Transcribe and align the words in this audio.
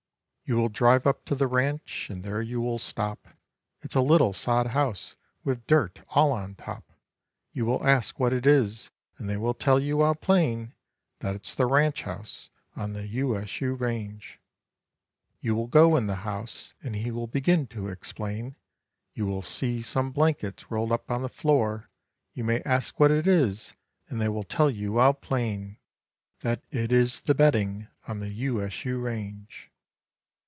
You 0.43 0.57
will 0.57 0.67
drive 0.67 1.07
up 1.07 1.23
to 1.27 1.35
the 1.35 1.47
ranch 1.47 2.09
and 2.09 2.25
there 2.25 2.41
you 2.41 2.59
will 2.59 2.77
stop. 2.77 3.25
It's 3.83 3.95
a 3.95 4.01
little 4.01 4.33
sod 4.33 4.67
house 4.67 5.15
with 5.45 5.65
dirt 5.65 6.01
all 6.09 6.33
on 6.33 6.55
top. 6.55 6.83
You 7.53 7.65
will 7.65 7.87
ask 7.87 8.19
what 8.19 8.33
it 8.33 8.45
is 8.45 8.91
and 9.17 9.29
they 9.29 9.37
will 9.37 9.53
tell 9.53 9.79
you 9.79 10.03
out 10.03 10.19
plain 10.19 10.73
That 11.19 11.35
it's 11.35 11.55
the 11.55 11.67
ranch 11.67 12.01
house 12.03 12.49
on 12.75 12.91
the 12.91 13.07
U 13.07 13.37
S 13.37 13.61
U 13.61 13.75
range. 13.75 14.41
You 15.39 15.55
will 15.55 15.67
go 15.67 15.95
in 15.95 16.07
the 16.07 16.15
house 16.15 16.73
and 16.83 16.97
he 16.97 17.11
will 17.11 17.27
begin 17.27 17.65
to 17.67 17.87
explain; 17.87 18.57
You 19.13 19.27
will 19.27 19.41
see 19.43 19.81
some 19.81 20.11
blankets 20.11 20.69
rolled 20.69 20.91
up 20.91 21.09
on 21.09 21.21
the 21.21 21.29
floor; 21.29 21.89
You 22.33 22.43
may 22.43 22.61
ask 22.63 22.99
what 22.99 23.09
it 23.11 23.25
is 23.25 23.73
and 24.09 24.19
they 24.19 24.27
will 24.27 24.43
tell 24.43 24.69
you 24.69 24.99
out 24.99 25.21
plain 25.21 25.77
That 26.41 26.61
it 26.71 26.91
is 26.91 27.21
the 27.21 27.35
bedding 27.35 27.87
on 28.05 28.19
the 28.19 28.31
U 28.31 28.61
S 28.61 28.83
U 28.83 28.99
range. 28.99 29.69